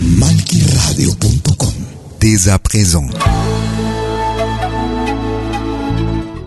[0.00, 1.72] Malquiradio.com
[2.20, 3.06] Dès à présent.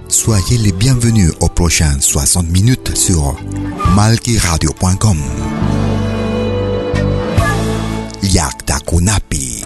[0.10, 3.38] Soyez les bienvenus aux prochaines 60 minutes sur
[3.96, 5.18] malquiradio.com.
[8.24, 9.64] Yakta Kunapi.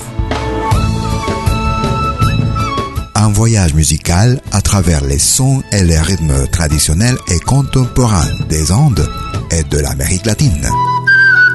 [3.16, 9.10] Un voyage musical à travers les sons et les rythmes traditionnels et contemporains des Andes
[9.52, 10.70] et de l'Amérique latine.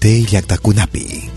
[0.00, 1.35] mata el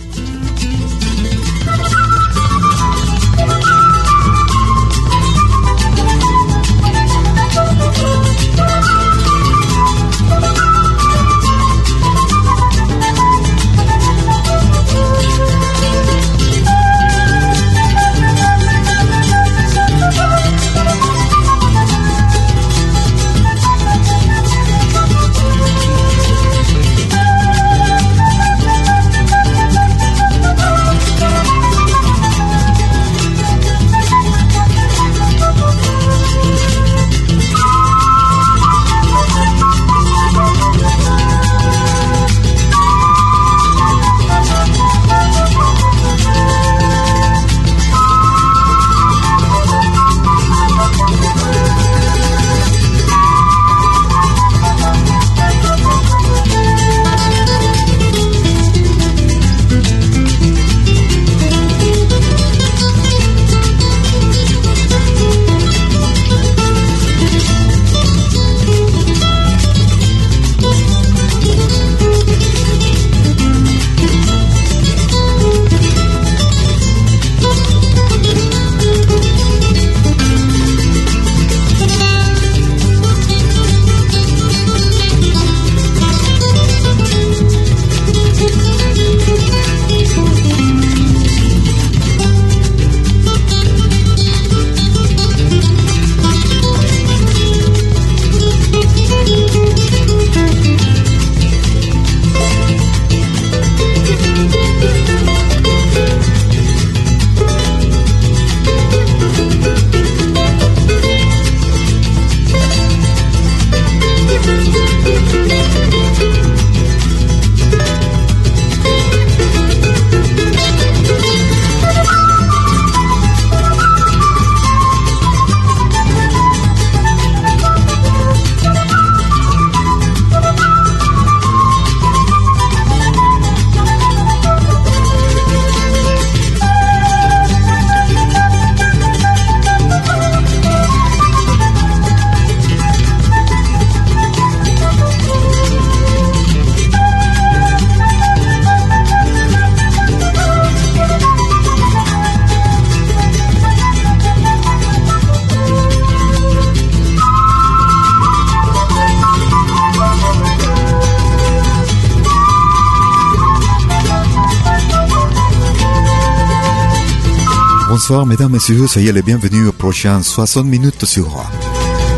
[168.10, 171.48] Bonsoir mesdames, messieurs, soyez les bienvenus aux prochaines 60 minutes sur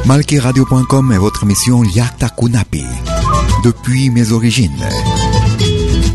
[0.05, 2.85] malkiradio.com et votre émission Yakta Kunapi.
[3.65, 4.87] Depuis mes origines.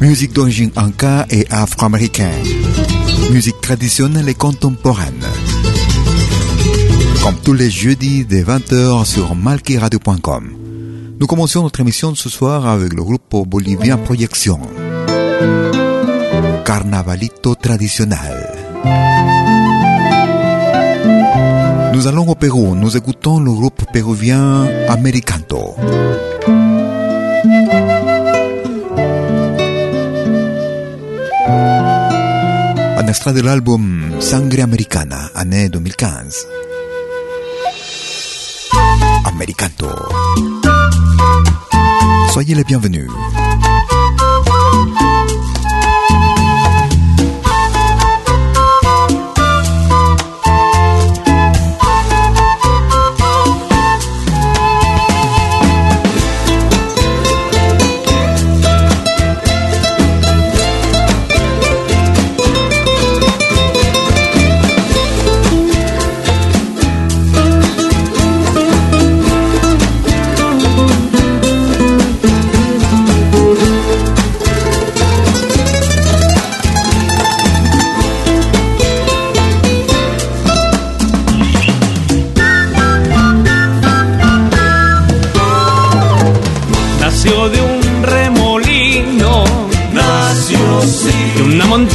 [0.01, 2.43] Musique d'origine anka et afro-américaine.
[3.31, 5.27] Musique traditionnelle et contemporaine.
[7.23, 10.57] Comme tous les jeudis dès 20h sur malkiradio.com.
[11.21, 14.59] Nous commençons notre émission ce soir avec le groupe bolivien Projection.
[16.65, 18.57] Carnavalito traditionnel.
[21.97, 25.75] Nous allons au Pérou, nous écoutons le groupe péruvien Americanto.
[32.99, 36.47] un extrait de l'album Sangre Americana, année 2015.
[39.25, 39.89] Americanto.
[42.31, 43.09] Soyez les bienvenus.
[91.73, 91.87] Un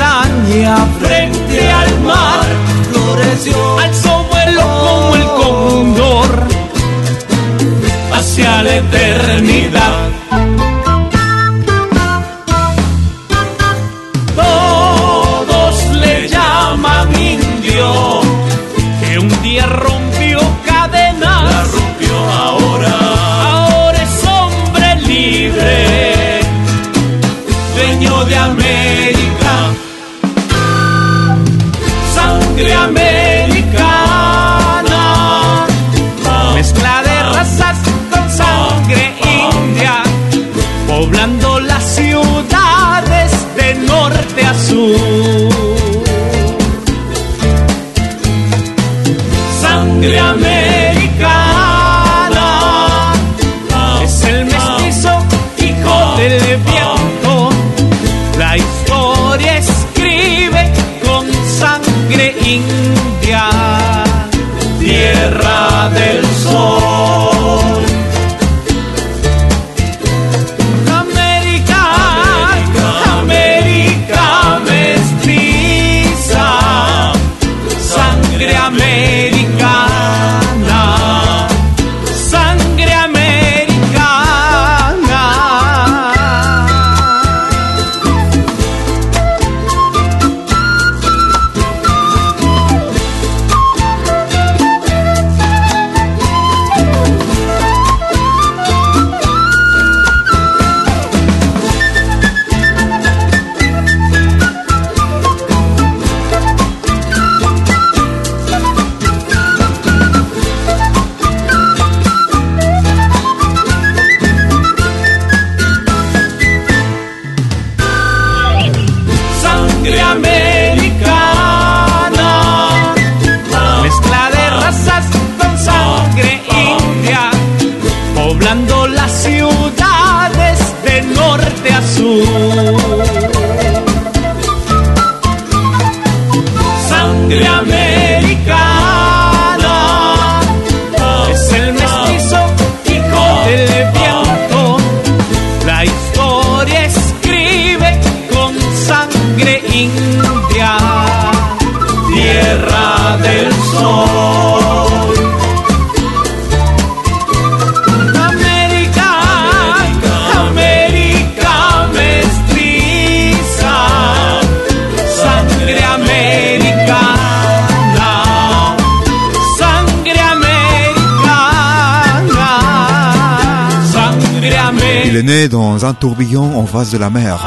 [176.02, 177.38] tourbillon en face de la mer.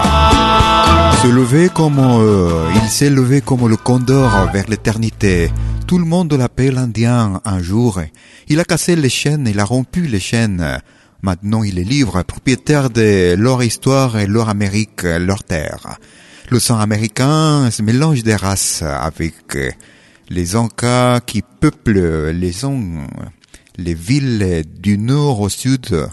[1.23, 5.50] Se lever comme euh, il s'est levé comme le condor vers l'éternité.
[5.88, 8.00] Tout le monde l'appelle indien un jour.
[8.46, 10.78] Il a cassé les chaînes, il a rompu les chaînes.
[11.20, 15.99] Maintenant il est libre, propriétaire de leur histoire et leur Amérique, leur terre.
[16.49, 19.58] Le sang américain se mélange des races avec
[20.28, 22.52] les Ancas qui peuplent les,
[23.78, 26.08] les villes du nord au sud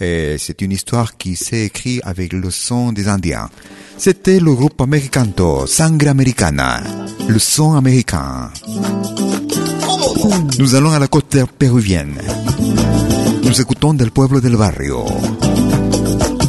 [0.00, 3.50] c'est une histoire qui s'est écrite avec le son des Indiens.
[3.98, 6.80] C'était le groupe Americanto, Sangre Americana,
[7.28, 8.50] le son américain.
[10.58, 12.18] Nous allons à la côte péruvienne.
[13.44, 15.04] Nous écoutons del pueblo del barrio.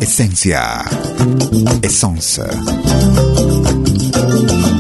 [0.02, 0.84] Esencia.
[1.84, 2.40] Essence.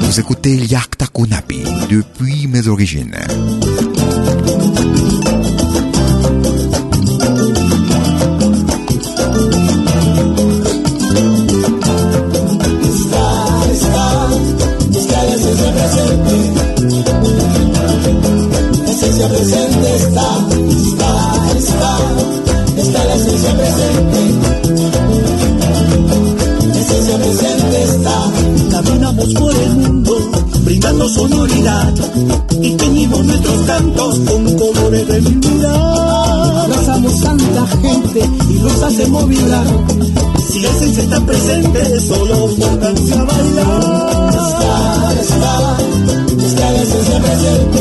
[0.01, 3.18] Vous écoutez Yakta Kunapi depuis mes origines.
[29.22, 30.18] Caminamos por el mundo,
[30.63, 31.94] brindando sonoridad
[32.60, 36.63] y teñimos nuestros cantos con colores de vida.
[36.63, 39.66] Abrazamos tanta gente y los hacemos vibrar.
[40.50, 44.30] Si la esencia está presente, solo pónganse a bailar.
[44.34, 45.78] Está, está,
[46.44, 47.80] está la esencia presente.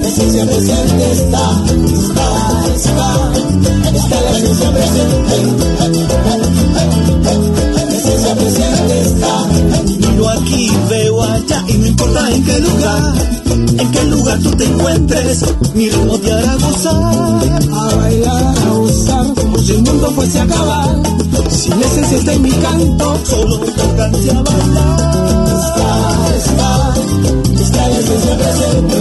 [0.00, 2.28] La esencia presente está, está,
[2.74, 3.32] está,
[3.94, 6.49] está la esencia presente.
[11.70, 13.14] Y no importa en qué lugar,
[13.78, 16.94] en qué lugar tú te encuentres, mi ritmo te hará gozar.
[17.72, 20.96] A bailar, a gozar, como si el mundo fuese a acabar.
[21.50, 24.98] Si la esencia está en mi canto, Solo pónganse a bailar.
[25.60, 25.90] está,
[26.36, 26.94] está,
[27.62, 28.96] está la esencia presente.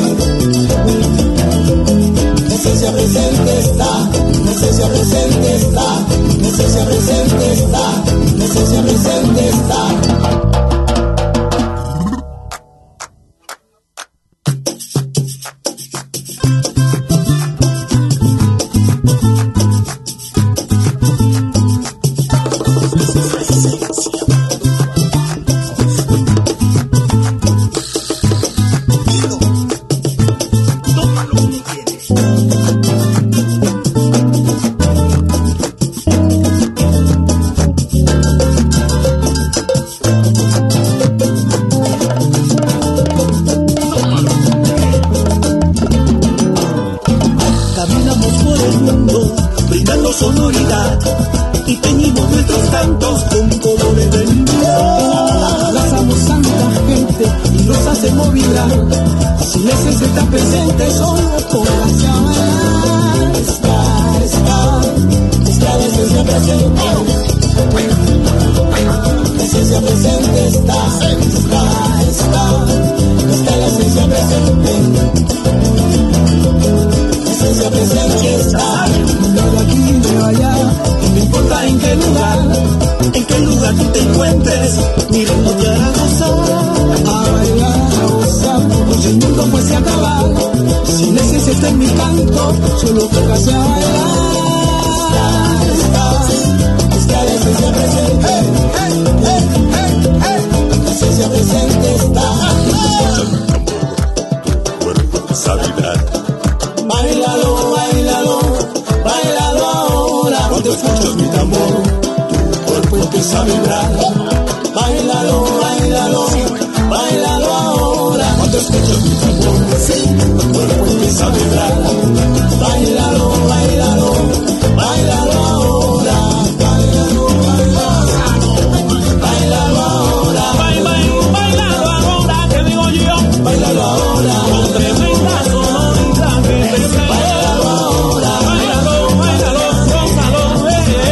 [2.53, 4.09] Esencia presente está,
[4.51, 6.05] esencia presente está,
[6.41, 8.03] la esencia presente está,
[8.37, 10.28] la esencia presente está.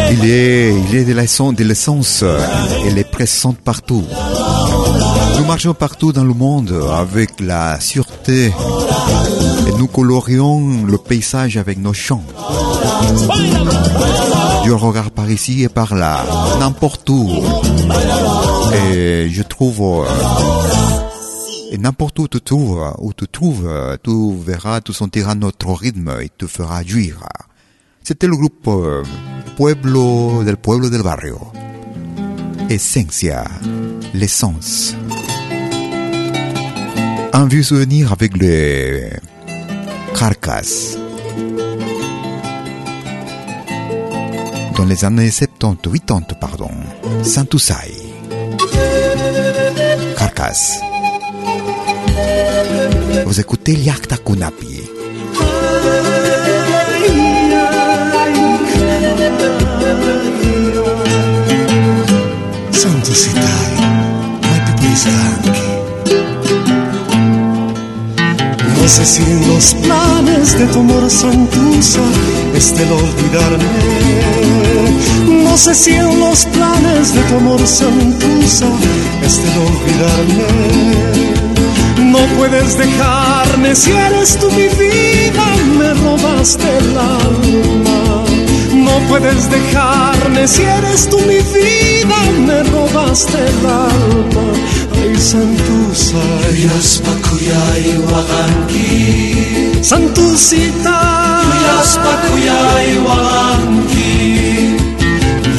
[0.09, 2.23] Il est, il est de l'essence,
[2.85, 4.03] elle est présente partout.
[5.37, 11.77] Nous marchons partout dans le monde avec la sûreté et nous colorions le paysage avec
[11.77, 12.23] nos chants.
[14.63, 16.25] Dieu regarde par ici et par là,
[16.59, 17.29] n'importe où.
[18.93, 20.05] Et je trouve,
[21.71, 23.69] et n'importe où tu trouves, où tu trouves,
[24.03, 27.19] tu verras, tu sentiras notre rythme et te fera jouir.
[28.07, 29.03] C'était le groupe euh,
[29.57, 31.41] Pueblo del Pueblo del Barrio.
[32.69, 33.43] Essencia,
[34.13, 34.95] l'essence.
[37.33, 39.09] Un vieux souvenir avec les
[40.17, 40.97] Carcass.
[44.77, 46.71] Dans les années 70, 80, pardon.
[47.23, 47.91] Santusai.
[50.17, 50.79] Carcass.
[53.25, 54.76] Vous écoutez Liakta Kunapi.
[68.87, 71.99] No sé si en los planes de tu amor santusa
[72.55, 73.65] esté el olvidarme.
[75.43, 78.65] No sé si en los planes de tu amor santusa
[79.25, 80.47] esté el olvidarme.
[82.11, 85.45] No puedes dejarme si eres tú mi vida,
[85.77, 87.96] me robaste el alma.
[88.97, 94.47] No puedes dejarme si eres tú mi vida, me robaste el alma.
[94.99, 96.23] Ay, Santusa,
[96.65, 99.83] Yaspa Kuyai Waganki.
[99.83, 100.97] Santusita,
[101.67, 104.77] Yaspa Kuyai Waganki.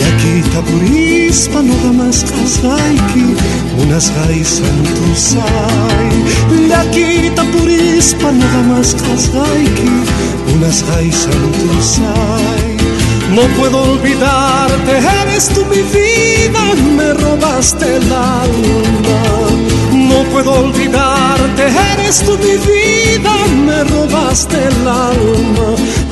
[0.03, 3.27] Yakita Puris, purispa nogamas kasayki
[3.77, 6.09] munasqay santusay
[6.69, 9.93] llakita purispa nogamas kasayki
[10.49, 12.68] munasqay santusay
[13.35, 16.61] no puedo olvidarte, eres tú mi vida,
[16.97, 19.23] me robaste el alma.
[19.93, 23.33] No puedo olvidarte, eres tú mi vida,
[23.67, 25.69] me robaste el alma.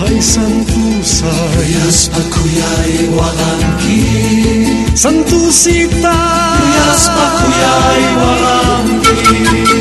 [0.06, 1.32] Ay, Santusa,
[1.74, 6.16] Yaspakuyay waganki Santusita,
[6.76, 9.75] Yaspakuyay waganki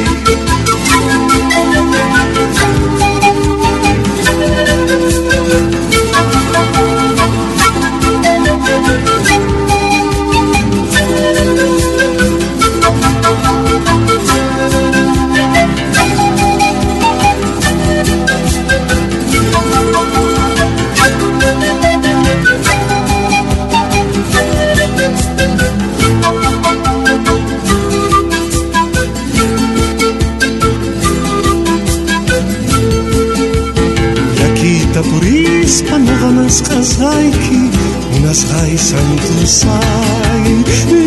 [36.45, 37.71] purispa nogamas kasayki
[38.11, 40.45] Munasqay santusay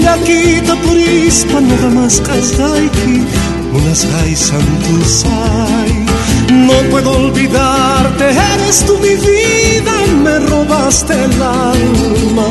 [0.03, 3.23] Yakita purispa nogamas kasayki
[3.73, 5.93] Munasqay santusay
[6.51, 12.51] No puedo olvidarte, eres tú mi vida, me robaste el alma.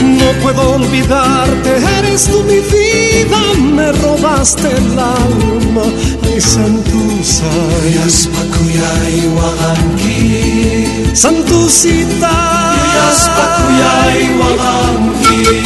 [0.00, 3.40] No puedo olvidarte, eres tú mi vida,
[3.74, 5.82] me robaste el alma.
[6.22, 10.75] Ay, Santusay, Yaspakuyay waganki
[11.16, 12.36] santusita.
[12.76, 15.60] Diyas patuyay walang hiri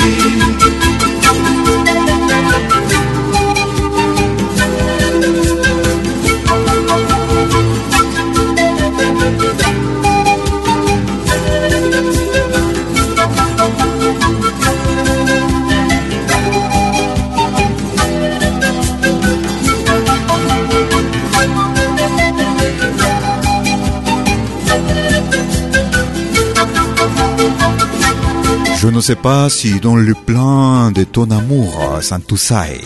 [28.91, 32.81] ne sais pas si dans le plan de ton amour, Santusai,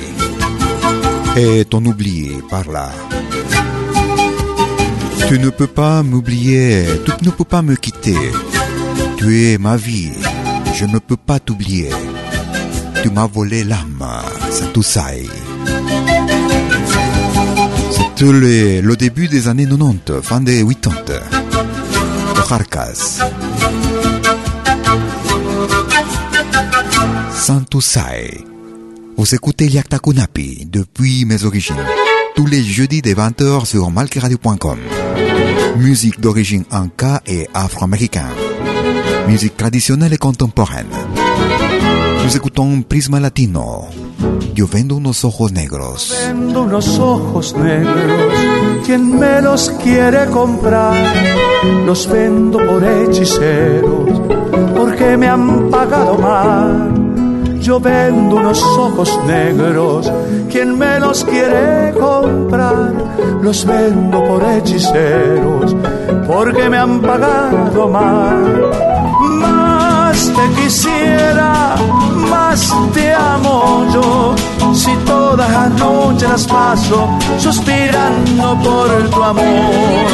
[1.37, 2.91] est ton oublié par là.
[5.29, 8.19] Tu ne peux pas m'oublier, tu ne peux pas me quitter.
[9.17, 10.13] Tu es ma vie,
[10.75, 11.89] je ne peux pas t'oublier.
[13.03, 14.05] Tu m'as volé l'âme,
[14.51, 15.27] Santusai.
[17.91, 21.25] C'était le, le début des années 90, fin des 80.
[27.45, 28.43] Santusai.
[29.19, 31.77] Vous écoutez Liakta Kunapi depuis mes origines.
[32.35, 34.79] Tous les jeudis des 20h sur malkiradio.com.
[35.77, 38.33] Musique d'origine anka et afro-américaine.
[39.29, 40.87] Musique traditionnelle et contemporaine.
[42.25, 43.89] Nous écoutons Prisma Latino.
[44.55, 46.15] Yo vendo unos ojos negros.
[46.27, 48.33] Vendo unos ojos negros,
[48.87, 50.95] quien me los quiere comprar,
[51.85, 54.19] los vendo por hechiceros,
[54.75, 57.04] porque me han pagado mal.
[57.65, 60.13] Yo vendo unos ojos negros,
[60.53, 62.93] quien me los quiere comprar,
[63.41, 65.75] los vendo por hechiceros,
[66.27, 68.71] porque me han pagado mal.
[69.41, 71.75] Más te quisiera,
[72.29, 74.35] más te amo yo,
[74.75, 80.05] si todas las noches las paso suspirando por tu amor.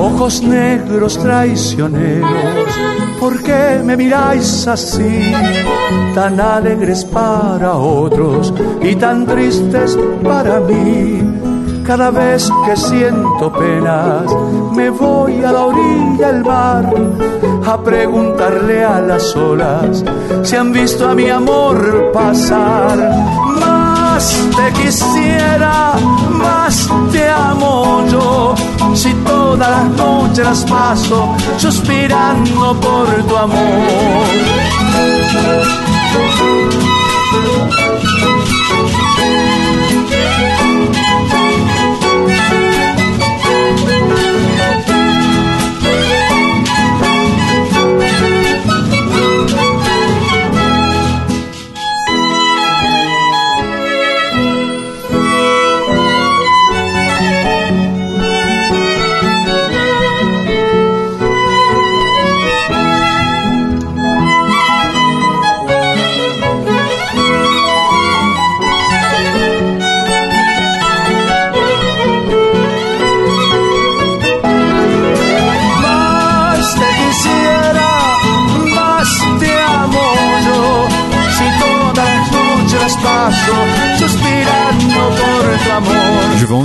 [0.00, 2.30] Ojos negros traicioneros,
[3.20, 5.30] ¿por qué me miráis así?
[6.14, 11.20] Tan alegres para otros y tan tristes para mí.
[11.84, 14.24] Cada vez que siento penas,
[14.74, 16.94] me voy a la orilla del mar
[17.66, 20.02] a preguntarle a las olas
[20.42, 23.49] si han visto a mi amor pasar.
[24.20, 25.94] Más te quisiera,
[26.30, 28.54] más te amo yo.
[28.94, 34.26] Si todas las noches las paso suspirando por tu amor.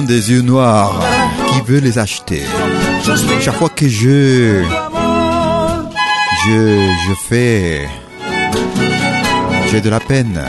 [0.05, 1.01] Des yeux noirs
[1.49, 2.41] qui veulent les acheter.
[3.41, 4.63] Chaque fois que je,
[6.47, 7.87] je, fais,
[9.71, 10.41] j'ai de la peine.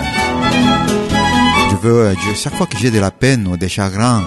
[1.70, 4.24] Je veux, chaque fois que j'ai de la peine ou des chagrins,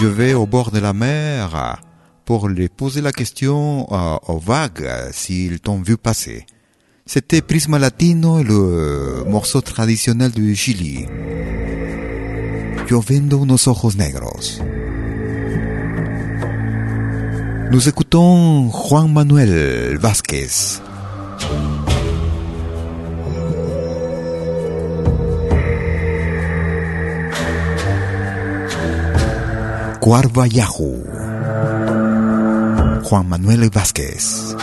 [0.00, 1.80] je vais au bord de la mer
[2.24, 6.46] pour les poser la question euh, aux vagues s'ils t'ont vu passer.
[7.06, 11.06] C'était Prisma Latino, le morceau traditionnel du Chili.
[12.90, 14.60] Lloviendo unos ojos negros.
[17.70, 20.80] Nous écoutons Juan Manuel Vázquez.
[30.00, 31.04] Cuarvayahu.
[33.04, 34.56] Juan Manuel Vázquez.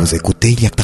[0.00, 0.75] Vous écoutez Yaktakunapi.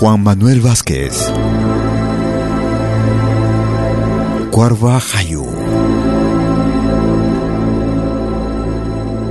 [0.00, 1.10] Juan Manuel Vázquez.
[4.52, 5.44] Cuarva Hayo.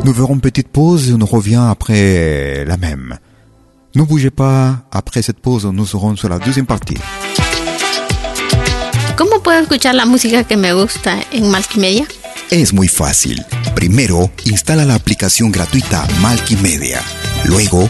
[0.03, 3.17] Nous verrons une petite pause et on revient après la même.
[3.95, 6.97] Ne bougez pas, après cette pause, nous serons sur la deuxième partie.
[9.15, 12.05] ¿Cómo puedo escuchar la música que me gusta en Multimedia?
[12.51, 13.41] Es muy fácil.
[13.73, 17.01] Primero, instala la aplicación gratuita Multimedia.
[17.45, 17.89] Luego,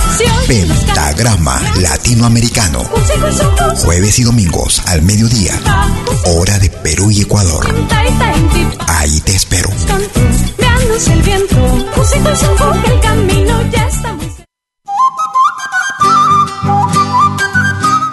[0.47, 2.83] Pentagrama Latinoamericano.
[3.83, 5.59] Jueves y domingos al mediodía.
[6.25, 7.65] Hora de Perú y Ecuador.
[8.87, 9.69] Ahí te espero.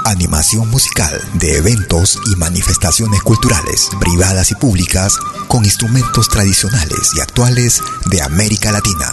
[0.05, 7.83] Animación musical de eventos y manifestaciones culturales, privadas y públicas, con instrumentos tradicionales y actuales
[8.07, 9.13] de América Latina.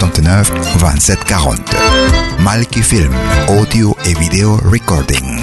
[0.00, 1.62] 379 27 40.
[2.38, 3.12] Malki Film,
[3.48, 5.40] audio et vidéo recording.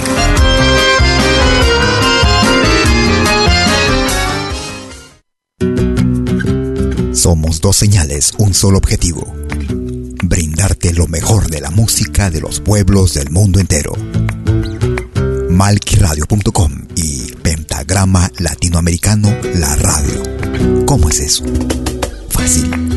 [7.14, 9.32] Somos dos señales, un solo objetivo.
[10.24, 13.94] Brindarte lo mejor de la música de los pueblos del mundo entero.
[15.50, 20.86] Malquiradio.com y Pentagrama Latinoamericano La Radio.
[20.86, 21.44] ¿Cómo es eso?
[22.30, 22.97] Fácil.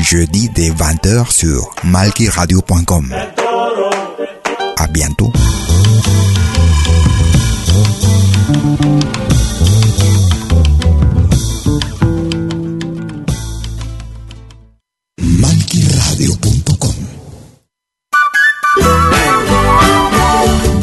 [0.00, 3.14] Jeudi dès 20h sur malkiradio.com.
[4.76, 5.32] À bientôt.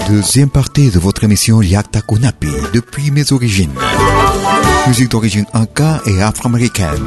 [0.08, 3.74] Deuxième partie de votre émission Yakta Kunapi, depuis mes origines.
[4.88, 7.06] Musique d'origine inca et afro-américaine.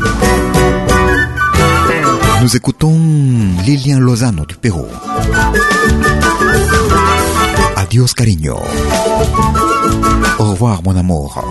[2.41, 2.97] Nous écoutons
[3.67, 4.87] Lilian Lozano du Pérou.
[7.77, 8.57] Adios cariño.
[10.39, 11.43] Au revoir mon amour.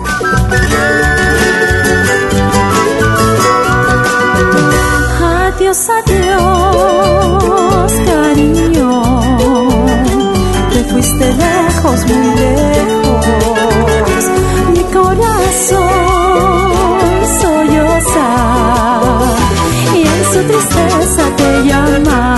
[5.46, 8.92] Adiós, adiós, cariño.
[10.72, 13.26] Te fuiste lejos, muy lejos.
[14.74, 15.88] Mi corazón
[17.42, 18.57] solloza y en
[20.38, 22.37] su tristeza te llama.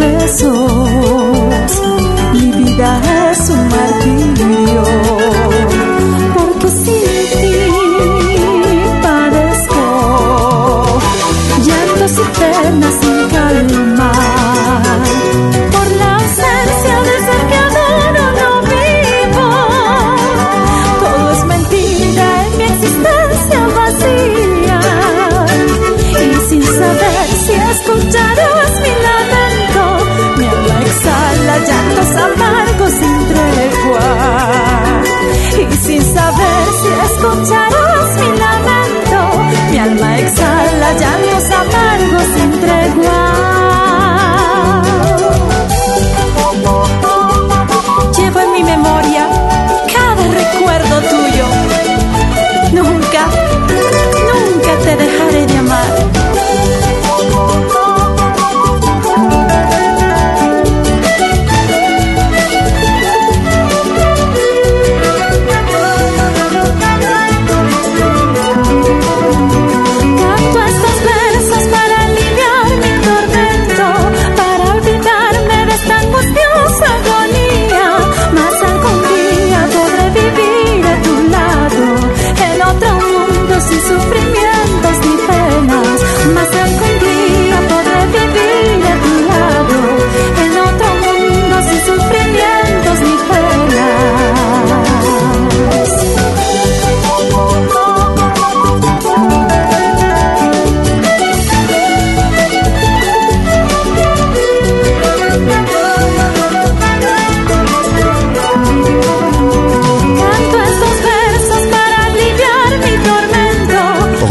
[0.00, 0.69] Besos,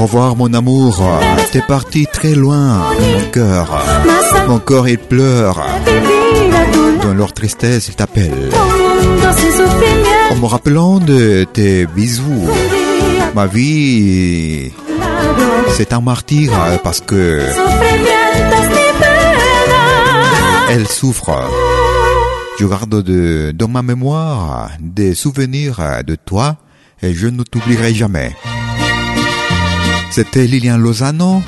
[0.09, 1.03] revoir mon amour.
[1.51, 2.81] T'es parti très loin,
[3.13, 3.67] mon cœur.
[4.47, 5.63] Mon corps il pleure.
[7.03, 8.49] Dans leur tristesse, il t'appelle.
[8.51, 10.31] un mundo sin sufrimiento.
[10.31, 12.49] En me rappelant de tes bisous,
[13.35, 14.71] ma vie
[15.77, 16.49] C'est un martyr
[16.83, 17.41] parce que
[20.71, 21.31] elle souffre.
[22.59, 26.57] Je garde de, dans ma mémoire des souvenirs de toi
[27.03, 28.35] et je ne t'oublierai jamais.
[30.11, 31.41] C'était Lilian Lozano.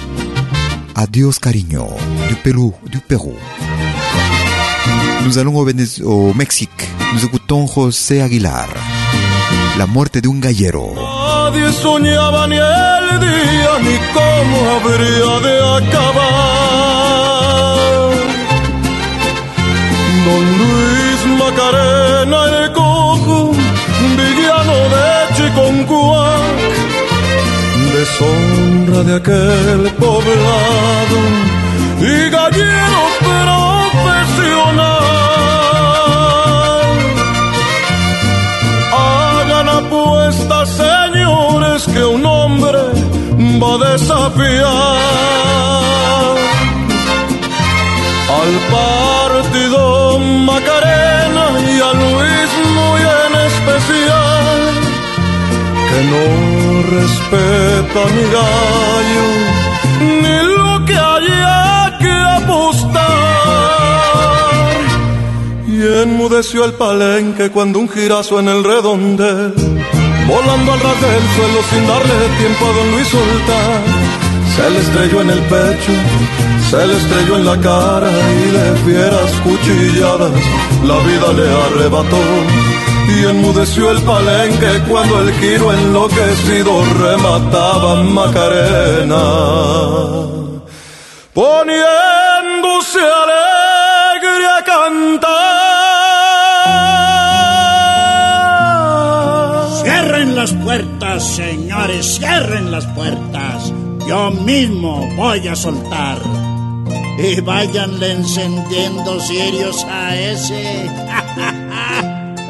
[0.95, 1.87] Adios cariño
[2.29, 3.35] du Pérou, du Pérou.
[5.25, 6.87] Nous allons au, Venez- au Mexique.
[7.13, 8.67] Nous écoutons José Aguilar.
[9.77, 10.93] La muerte de un gallero.
[10.95, 16.91] Nadie soñaba ni el día ni cómo habría de acabar.
[20.25, 21.90] Don Luis Macarena
[28.01, 31.19] deshonra de aquel poblado
[32.11, 34.87] y gallero profesional.
[38.91, 42.81] Hagan apuestas, señores, que un hombre
[43.61, 44.71] va a desafiar
[48.39, 49.83] al partido
[50.49, 54.20] Macarena y a Luis muy en especial,
[55.91, 56.23] que no
[56.97, 59.27] respeta ni gallo,
[60.23, 63.01] ni lo que haya que apostar.
[65.67, 69.31] Y enmudeció el palenque cuando un girazo en el redonde,
[70.27, 73.81] volando al ras del suelo sin darle tiempo a don Luis soltar,
[74.55, 75.93] se le estrelló en el pecho,
[76.69, 80.31] se le estrelló en la cara y de fieras cuchilladas
[80.89, 82.60] la vida le arrebató.
[83.13, 89.21] Y enmudeció el palenque cuando el giro enloquecido remataba Macarena
[91.33, 95.31] poniéndose alegre a cantar.
[99.83, 103.73] Cierren las puertas, señores, cierren las puertas.
[104.07, 106.19] Yo mismo voy a soltar.
[107.17, 110.89] Y váyanle encendiendo cirios a ese.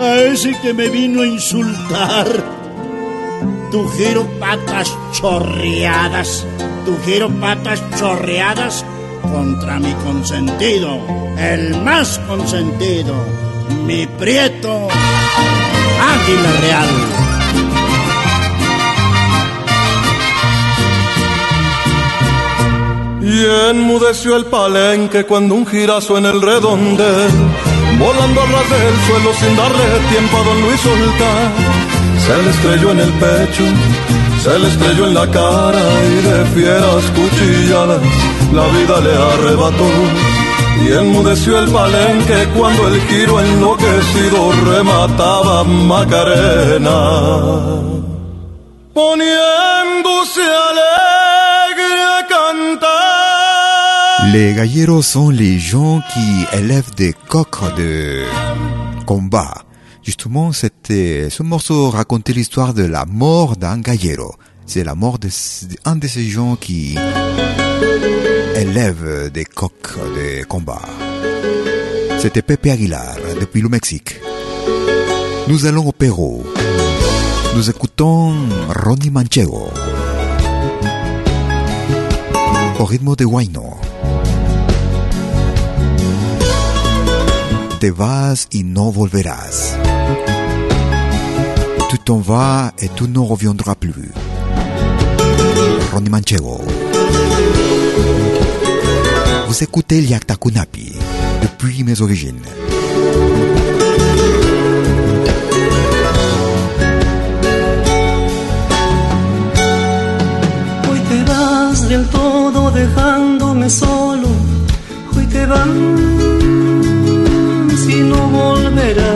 [0.01, 2.27] A ese que me vino a insultar.
[3.69, 6.43] Tu giro patas chorreadas.
[6.85, 8.83] Tu giro patas chorreadas
[9.21, 10.99] contra mi consentido.
[11.37, 13.13] El más consentido.
[13.85, 14.87] Mi prieto.
[16.11, 16.89] Águila Real.
[23.21, 27.29] Y enmudeció el palenque cuando un girazo en el redondel,
[28.01, 31.51] volando a ras del suelo sin darle tiempo a don Luis soltar,
[32.25, 33.63] se le estrelló en el pecho,
[34.43, 38.01] se le estrelló en la cara y de fieras cuchilladas
[38.53, 39.89] la vida le arrebató.
[40.83, 46.99] Y enmudeció el palenque cuando el giro enloquecido remataba Macarena,
[48.93, 51.10] poniéndose alegre
[54.25, 58.23] Les galleros sont les gens qui élèvent des coqs de
[59.05, 59.53] combat.
[60.03, 64.35] Justement, c'était, ce morceau racontait l'histoire de la mort d'un gallero.
[64.65, 66.95] C'est la mort de c- un de ces gens qui
[68.55, 70.81] élèvent des coqs de combat.
[72.19, 74.19] C'était Pepe Aguilar, depuis le Mexique.
[75.47, 76.43] Nous allons au Pérou.
[77.55, 78.33] Nous écoutons
[78.85, 79.67] Ronnie Manchego.
[82.79, 83.75] Au rythme de Huayno.
[87.81, 89.75] Te vas y no volverás.
[91.89, 94.11] Tu t'en vas et tu ne reviendras plus.
[95.91, 96.61] Ronnie Manchego.
[99.47, 100.93] Vous écoutez Liakta Kunapi
[101.41, 102.45] depuis mes origines.
[110.87, 114.27] Hoy te vas del todo dejándome solo.
[115.15, 116.20] Hoy te vas
[118.01, 119.07] y no volverás.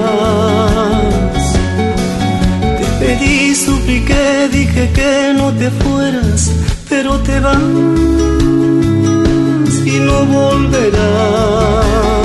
[2.79, 6.51] Te pedí, supliqué, dije que no te fueras,
[6.89, 7.57] pero te vas
[9.85, 12.24] y no volverás.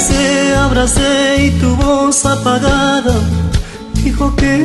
[0.00, 3.14] Besé, abracé y tu voz apagada
[4.02, 4.56] dijo que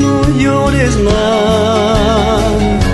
[0.00, 2.87] no llores más.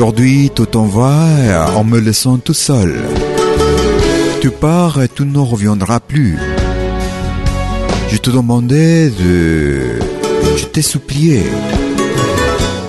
[0.00, 2.94] Aujourd'hui, tout t'en va en me laissant tout seul.
[4.40, 6.38] Tu pars et tu ne reviendras plus.
[8.08, 9.98] Je te demandais de...
[10.56, 11.42] Je t'ai supplié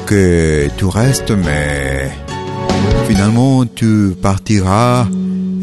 [0.05, 2.09] que tu restes, mais
[3.09, 5.05] finalement tu partiras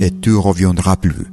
[0.02, 1.28] et tu reviendras plus.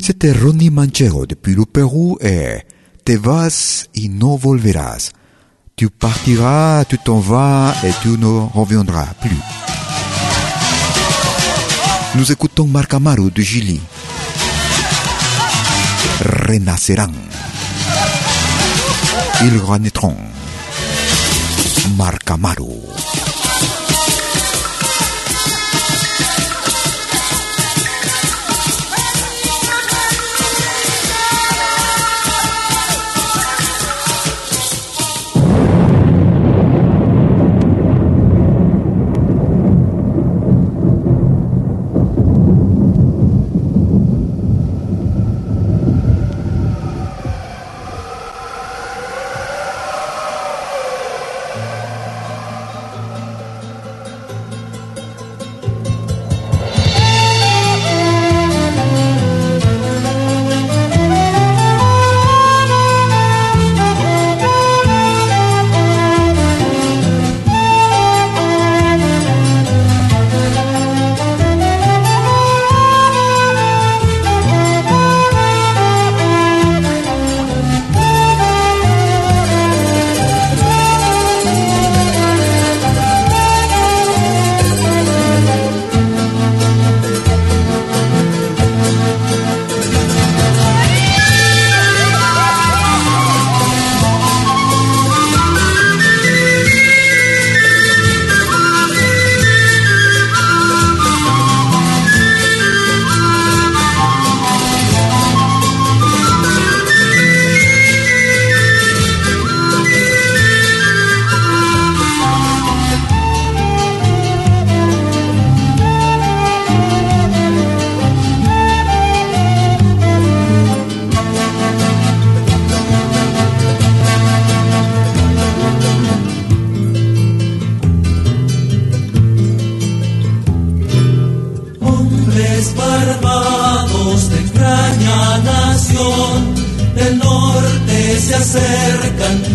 [0.00, 2.58] C'était Ronnie Manchego depuis le Pérou et
[3.04, 5.10] te vas y no volverás.
[5.78, 9.38] Tu partiras, tu t'en vas et tu ne reviendras plus.
[12.16, 13.80] Nous écoutons Marc Amaro de Gili.
[16.48, 17.12] Renacerán.
[19.42, 20.16] Ils renaîtront.
[21.96, 22.82] Marc Amaro.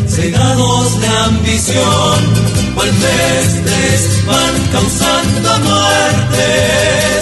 [0.07, 2.19] Cegados de ambición,
[2.75, 7.21] cual pestes van causando muertes.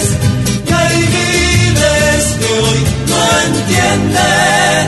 [0.66, 4.84] Y hay miles que hoy no entienden.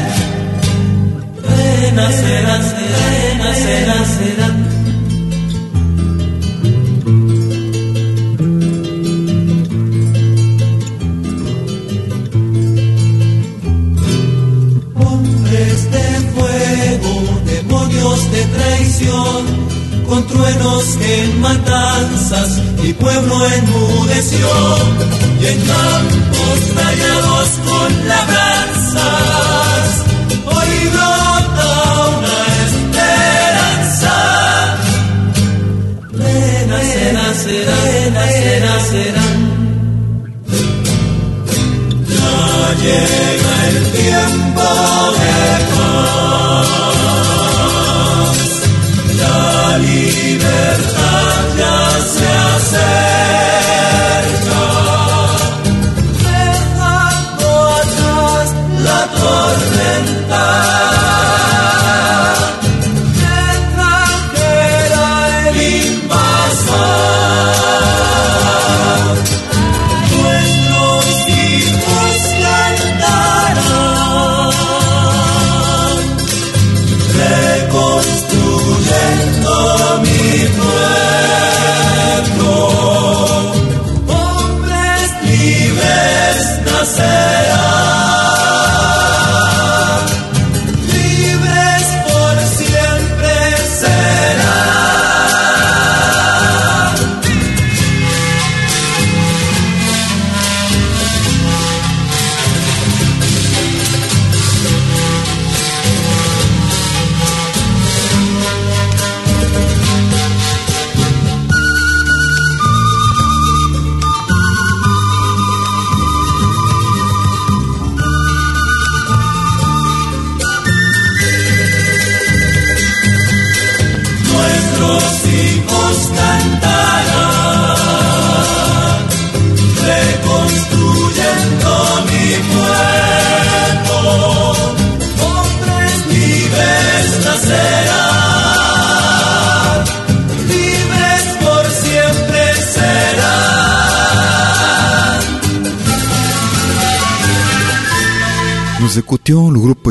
[1.43, 2.63] Renacerán,
[2.95, 4.07] renacerán,
[20.09, 24.49] con truenos en matanzas y pueblo enmudeció,
[25.41, 30.05] y en campos rayados con labranzas,
[30.47, 31.71] hoy brota
[32.19, 32.39] una
[32.69, 34.17] esperanza.
[36.13, 37.85] Renacerán, serán,
[38.15, 39.35] renacerán, serán.
[42.09, 42.37] Ya
[42.85, 44.67] llega el tiempo
[45.19, 45.35] de
[45.75, 46.44] paz.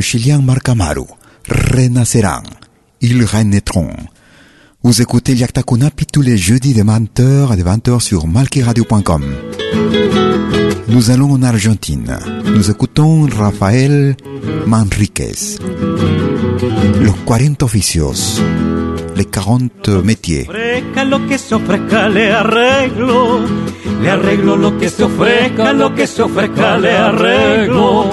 [0.02, 1.06] Chilien Marcamaru,
[1.48, 2.44] Renacerán,
[3.02, 3.90] Ils renaîtront.
[4.84, 9.24] Vous écoutez Liaktakunapi tous les jeudis de 20h à 20h sur malkiradio.com.
[10.88, 12.18] Nous allons en Argentine.
[12.46, 14.16] Nous écoutons Rafael
[14.68, 15.58] Manriquez.
[17.02, 18.42] Los 40 oficios.
[19.16, 20.48] Les 40 métiers.
[24.02, 28.10] Le arreglo lo que se ofrezca, lo que se ofrezca, le arreglo.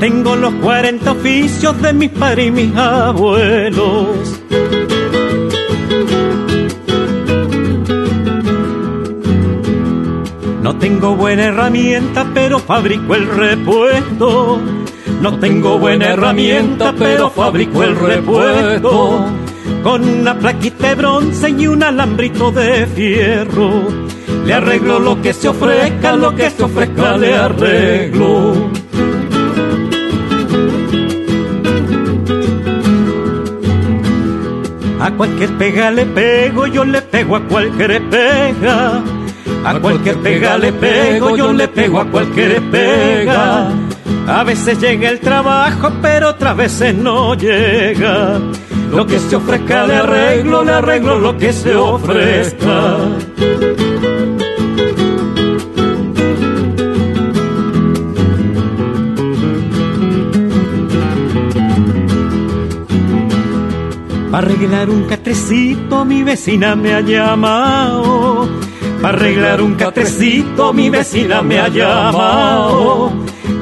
[0.00, 4.08] Tengo los 40 oficios de mis padres y mis abuelos.
[10.62, 14.60] No tengo buena herramienta, pero fabrico el repuesto.
[15.20, 19.24] No tengo buena herramienta, pero fabrico el repuesto.
[19.82, 23.84] Con una plaquita de bronce y un alambrito de fierro.
[24.44, 28.70] Le arreglo lo que se ofrezca, lo que se ofrezca, le arreglo.
[35.00, 39.02] A cualquier pega le pego, yo le pego a cualquier pega.
[39.64, 43.70] A cualquier pega le pego, yo le pego a cualquier pega.
[44.26, 48.38] A veces llega el trabajo, pero otras veces no llega.
[48.92, 52.96] Lo que se ofrezca le arreglo, le arreglo lo que se ofrezca.
[64.30, 68.48] Para arreglar un catrecito mi vecina me ha llamado.
[69.00, 73.12] Para arreglar un catrecito mi vecina me ha llamado.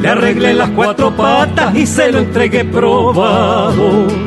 [0.01, 4.26] Le arreglé las cuatro patas y se lo entregué probado.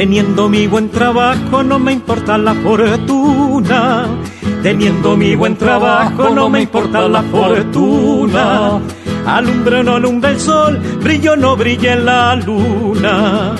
[0.00, 4.08] Teniendo mi buen trabajo no me importa la fortuna.
[4.62, 8.80] Teniendo mi buen trabajo no me importa la fortuna.
[9.26, 13.54] Alumbre o no alumbre el sol, brillo no brilla la luna.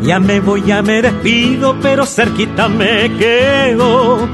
[0.00, 4.28] Ya me voy, ya me despido, pero cerquita me quedo.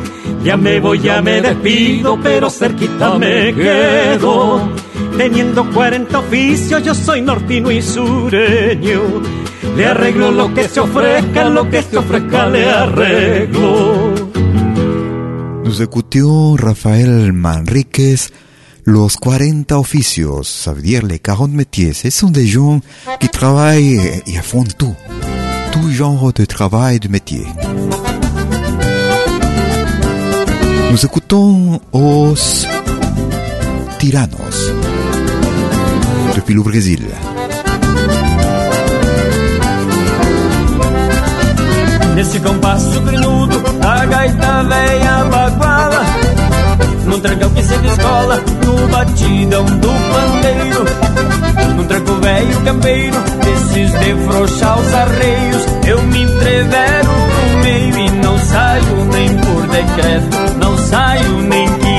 [0.45, 4.80] Ya me voy, ya me despido, pero cerquita me quedo.
[5.21, 9.03] Teniendo 40 oficios, yo soy nortino y sureño.
[9.77, 14.15] Le arreglo lo que se ofrezca, lo que se ofrezca, le arreglo.
[15.63, 18.31] Nous écoutions Rafael Manriquez,
[18.87, 21.93] Los 40 oficios, ça veut dire les 40 métiers.
[21.93, 22.81] Ce sont des gens
[23.21, 24.97] qui travaillent et font tout.
[25.71, 27.45] Tout genre de travail, de métier.
[30.91, 32.67] Nous écoutons Os
[33.99, 34.73] Tiranos,
[36.35, 37.07] depuis le Brésil.
[42.15, 46.05] Nesse compasso griludo da gaita velha baguala
[47.07, 50.85] Num trancão que se descola no batidão do pandeiro.
[51.77, 55.65] Num tranco velho campeiro desses de frouxar os arreios.
[55.87, 60.59] Eu me entrevero no meio e não saio nem por decreto.
[60.59, 61.90] Não saio nem que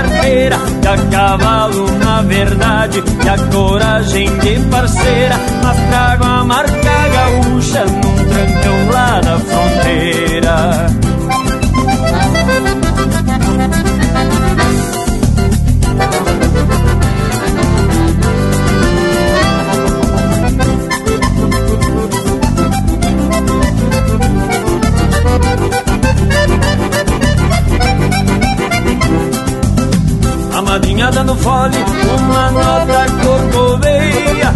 [0.00, 7.08] parteira De a cavalo na verdade E a coragem de parceira Mas trago a marca
[7.12, 10.99] gaúcha Num trancão lá da fronteira
[31.10, 31.76] A madrinha dando fole,
[32.18, 34.54] uma nota corcoveia.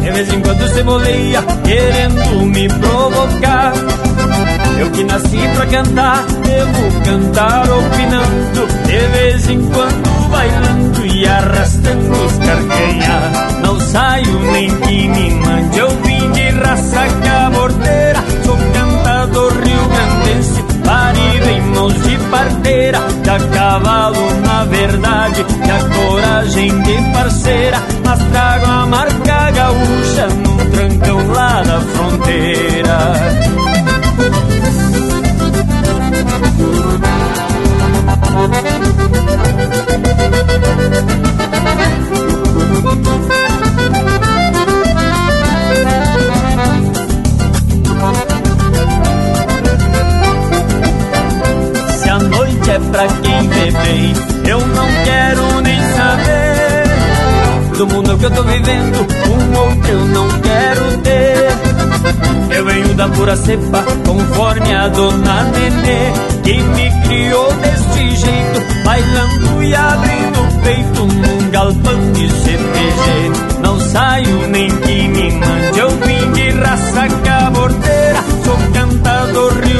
[0.00, 3.72] De vez em quando se moleia, querendo me provocar.
[4.78, 8.66] Eu que nasci pra cantar, devo cantar opinando.
[8.86, 13.60] De vez em quando bailando e arrastando os carcanhar.
[13.62, 18.24] Não saio nem que me mande, eu vim de raça cabordeira.
[18.44, 20.61] Sou cantador rio-grandense,
[20.94, 28.66] e em mãos de parteira, da cavalo na verdade, da coragem de parceira, mas trago
[28.66, 33.32] a marca gaúcha num trancão lá da fronteira.
[52.90, 54.12] pra quem bebei.
[54.48, 56.82] Eu não quero nem saber
[57.76, 62.56] do mundo que eu tô vivendo, um outro eu não quero ter.
[62.56, 66.12] Eu venho da pura cepa, conforme a dona Nenê,
[66.42, 73.60] que me criou deste jeito, bailando e abrindo o peito num galpão de CPG.
[73.62, 79.71] Não saio nem que me mande, eu vim de raça cabordeira, sou cantador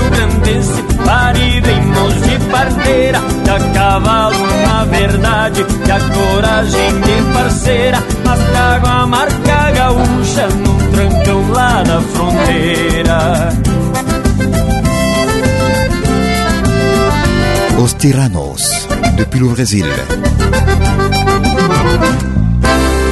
[0.43, 4.37] rio-grandense, parido em mãos de parteira, a cavalo
[4.67, 11.85] na verdade, e a coragem de parceira, mas trago a marca gaúcha num trancão lá
[11.85, 13.49] na fronteira.
[17.83, 18.87] Os Tiranos,
[19.17, 19.87] depuis le Brésil.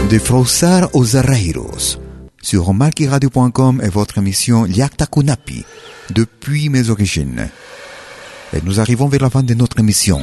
[0.09, 1.99] De Frossar aux Arreiros.
[2.43, 5.65] Sur malkiradio.com est votre émission Liakta Kunapi,
[6.11, 7.49] depuis mes origines.
[8.53, 10.21] Et nous arrivons vers la fin de notre émission.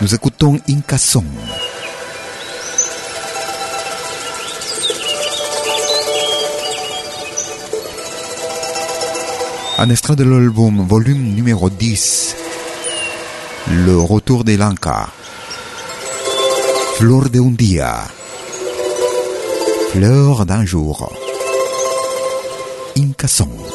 [0.00, 1.24] Nous écoutons Inca Song.
[9.78, 12.34] Un extrait de l'album volume numéro 10,
[13.84, 15.08] Le retour de l'Anca,
[16.96, 18.04] Flor de un dia,
[19.92, 21.12] Fleur d'un jour,
[22.96, 23.65] Inca Song.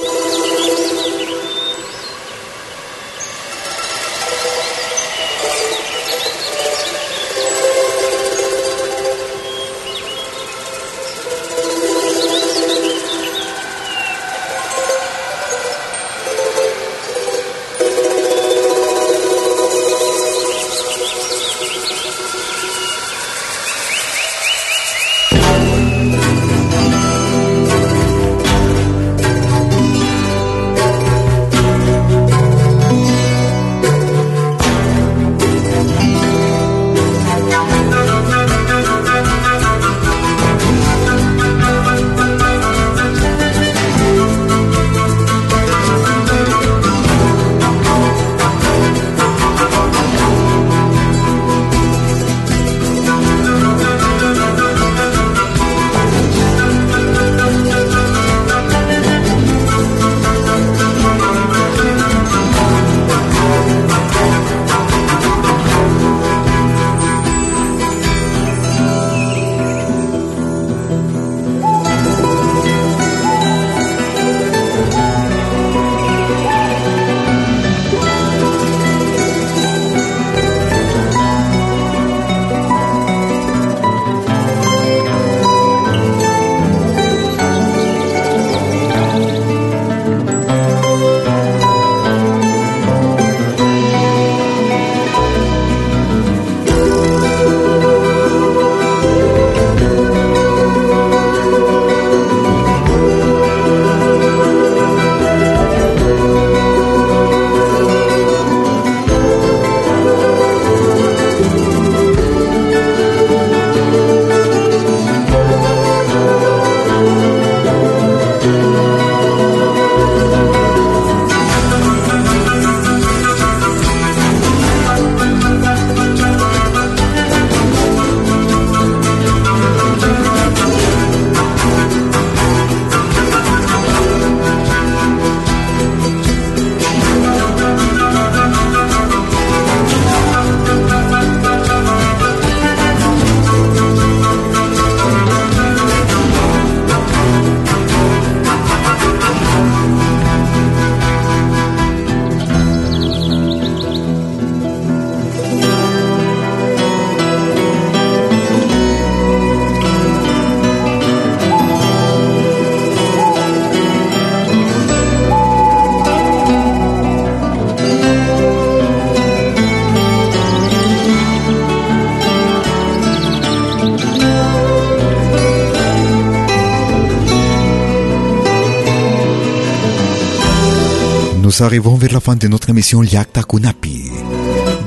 [181.62, 184.10] Nous arrivons vers la fin de notre émission Yakta Kunapi.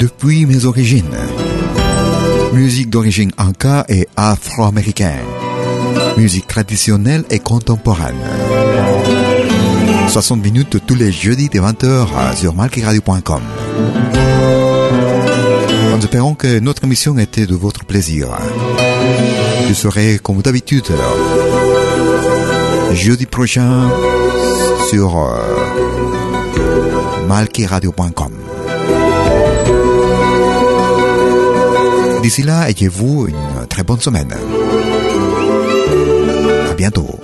[0.01, 1.15] Depuis mes origines.
[2.53, 5.23] Musique d'origine anka et afro-américaine.
[6.17, 8.17] Musique traditionnelle et contemporaine.
[10.09, 13.43] 60 minutes tous les jeudis de 20h sur malkiradio.com.
[15.95, 18.31] En espérant que notre émission était de votre plaisir.
[19.69, 21.15] Je serai comme d'habitude alors.
[22.95, 23.89] Jeudi prochain
[24.89, 25.84] sur euh,
[27.35, 28.33] malkiradio.com.
[32.23, 34.33] D'ici là, ayez-vous une très bonne semaine.
[36.71, 37.19] À bientôt.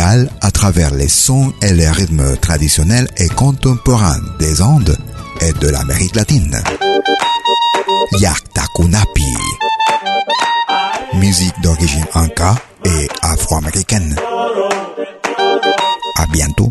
[0.00, 4.96] À travers les sons et les rythmes traditionnels et contemporains des Andes
[5.40, 6.56] et de l'Amérique latine.
[8.20, 9.34] Yaktakunapi.
[11.14, 14.14] Musique d'origine inca et afro-américaine.
[16.16, 16.70] À bientôt.